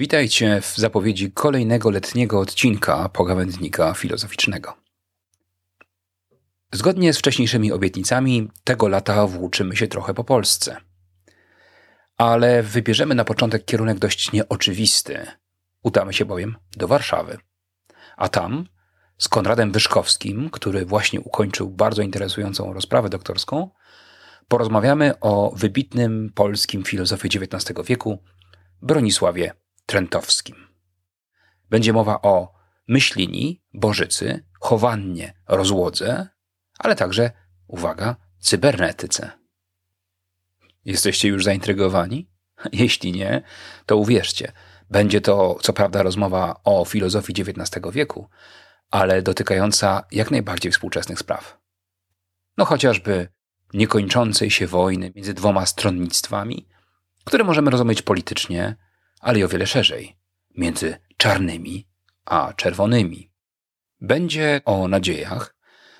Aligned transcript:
Witajcie 0.00 0.60
w 0.60 0.76
zapowiedzi 0.76 1.32
kolejnego 1.32 1.90
letniego 1.90 2.40
odcinka 2.40 3.08
pogawędnika 3.08 3.94
filozoficznego. 3.94 4.76
Zgodnie 6.72 7.12
z 7.12 7.18
wcześniejszymi 7.18 7.72
obietnicami, 7.72 8.50
tego 8.64 8.88
lata 8.88 9.26
włóczymy 9.26 9.76
się 9.76 9.88
trochę 9.88 10.14
po 10.14 10.24
Polsce. 10.24 10.76
Ale 12.16 12.62
wybierzemy 12.62 13.14
na 13.14 13.24
początek 13.24 13.64
kierunek 13.64 13.98
dość 13.98 14.32
nieoczywisty. 14.32 15.26
Udamy 15.82 16.12
się 16.12 16.24
bowiem 16.24 16.56
do 16.76 16.88
Warszawy. 16.88 17.38
A 18.16 18.28
tam 18.28 18.66
z 19.18 19.28
Konradem 19.28 19.72
Wyszkowskim, 19.72 20.50
który 20.50 20.86
właśnie 20.86 21.20
ukończył 21.20 21.70
bardzo 21.70 22.02
interesującą 22.02 22.72
rozprawę 22.72 23.08
doktorską, 23.08 23.70
porozmawiamy 24.48 25.20
o 25.20 25.52
wybitnym 25.56 26.32
polskim 26.34 26.84
filozofie 26.84 27.28
XIX 27.28 27.86
wieku 27.86 28.22
Bronisławie 28.82 29.60
Trentowskim. 29.90 30.56
Będzie 31.70 31.92
mowa 31.92 32.22
o 32.22 32.54
myślini, 32.88 33.62
bożycy, 33.74 34.44
chowannie, 34.60 35.34
rozłodze, 35.48 36.28
ale 36.78 36.96
także, 36.96 37.30
uwaga, 37.66 38.16
cybernetyce. 38.38 39.30
Jesteście 40.84 41.28
już 41.28 41.44
zaintrygowani? 41.44 42.30
Jeśli 42.72 43.12
nie, 43.12 43.42
to 43.86 43.96
uwierzcie, 43.96 44.52
będzie 44.90 45.20
to 45.20 45.58
co 45.62 45.72
prawda 45.72 46.02
rozmowa 46.02 46.60
o 46.64 46.84
filozofii 46.84 47.32
XIX 47.42 47.92
wieku, 47.92 48.28
ale 48.90 49.22
dotykająca 49.22 50.04
jak 50.12 50.30
najbardziej 50.30 50.72
współczesnych 50.72 51.18
spraw. 51.18 51.58
No 52.56 52.64
chociażby 52.64 53.28
niekończącej 53.74 54.50
się 54.50 54.66
wojny 54.66 55.12
między 55.14 55.34
dwoma 55.34 55.66
stronnictwami, 55.66 56.68
które 57.24 57.44
możemy 57.44 57.70
rozumieć 57.70 58.02
politycznie, 58.02 58.76
ale 59.20 59.38
i 59.38 59.44
o 59.44 59.48
wiele 59.48 59.66
szerzej 59.66 60.16
między 60.56 60.96
czarnymi 61.16 61.86
a 62.24 62.52
czerwonymi. 62.56 63.30
Będzie 64.00 64.60
o 64.64 64.88
nadziejach 64.88 65.54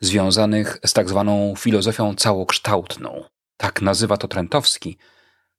związanych 0.00 0.78
z 0.86 0.92
tak 0.92 1.08
zwaną 1.08 1.54
filozofią 1.58 2.14
całokształtną. 2.14 3.24
Tak 3.56 3.82
nazywa 3.82 4.16
to 4.16 4.28
Trentowski. 4.28 4.98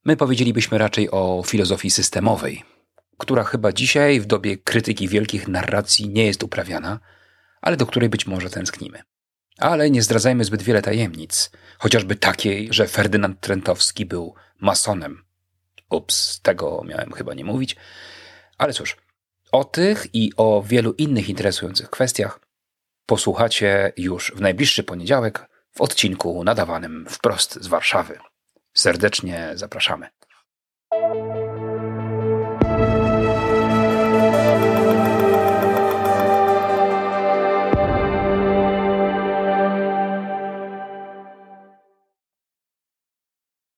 My 0.06 0.18
powiedzielibyśmy 0.18 0.78
raczej 0.78 1.12
o 1.12 1.44
filozofii 1.46 1.92
systemowej, 1.92 2.64
która 3.18 3.44
chyba 3.44 3.74
dzisiaj 3.74 4.20
w 4.20 4.26
dobie 4.26 4.58
krytyki 4.58 5.08
wielkich 5.08 5.48
narracji 5.48 6.10
nie 6.10 6.26
jest 6.26 6.44
uprawiana, 6.44 7.00
ale 7.62 7.78
do 7.78 7.86
której 7.86 8.10
być 8.10 8.28
może 8.28 8.50
tęsknimy. 8.50 9.04
Ale 9.58 9.90
nie 9.90 10.02
zdradzajmy 10.02 10.44
zbyt 10.44 10.64
wiele 10.64 10.82
tajemnic, 10.82 11.52
chociażby 11.78 12.16
takiej, 12.16 12.68
że 12.72 12.88
Ferdynand 12.88 13.40
Trentowski 13.40 14.06
był 14.06 14.36
masonem. 14.60 15.24
Ups, 15.94 16.42
tego 16.42 16.84
miałem 16.86 17.12
chyba 17.12 17.34
nie 17.34 17.46
mówić. 17.46 17.76
Ale 18.58 18.74
cóż, 18.74 18.98
o 19.52 19.64
tych 19.64 20.16
i 20.16 20.32
o 20.38 20.64
wielu 20.66 20.94
innych 20.94 21.30
interesujących 21.30 21.90
kwestiach 21.90 22.40
posłuchacie 23.06 23.94
już 23.98 24.32
w 24.36 24.42
najbliższy 24.42 24.84
poniedziałek 24.84 25.50
w 25.72 25.82
odcinku 25.82 26.44
nadawanym 26.44 27.06
wprost 27.10 27.64
z 27.64 27.68
Warszawy. 27.68 28.20
Serdecznie 28.74 29.52
zapraszamy. 29.54 30.10